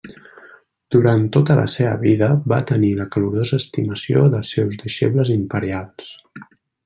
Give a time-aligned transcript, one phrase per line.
[0.93, 6.11] Durant tota la seva vida va tenir la calorosa estimació dels seus deixebles imperials.